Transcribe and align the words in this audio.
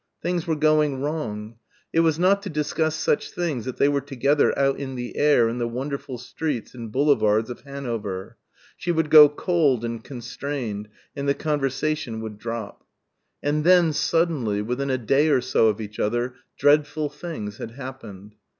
Things 0.19 0.47
were 0.47 0.55
going 0.55 0.99
wrong. 0.99 1.57
It 1.93 1.99
was 1.99 2.17
not 2.17 2.41
to 2.41 2.49
discuss 2.49 2.95
such 2.95 3.29
things 3.29 3.65
that 3.65 3.77
they 3.77 3.87
were 3.87 4.01
together 4.01 4.57
out 4.57 4.79
in 4.79 4.95
the 4.95 5.15
air 5.15 5.47
in 5.47 5.59
the 5.59 5.67
wonderful 5.67 6.17
streets 6.17 6.73
and 6.73 6.91
boulevards 6.91 7.51
of 7.51 7.61
Hanover. 7.61 8.35
She 8.75 8.91
would 8.91 9.11
grow 9.11 9.29
cold 9.29 9.85
and 9.85 10.03
constrained, 10.03 10.89
and 11.15 11.29
the 11.29 11.35
conversation 11.35 12.19
would 12.21 12.39
drop. 12.39 12.83
And 13.43 13.63
then, 13.63 13.93
suddenly, 13.93 14.59
within 14.59 14.89
a 14.89 14.97
day 14.97 15.27
or 15.29 15.39
so 15.39 15.67
of 15.67 15.79
each 15.79 15.99
other, 15.99 16.33
dreadful 16.57 17.07
things 17.09 17.57
had 17.59 17.69
happened. 17.73 18.33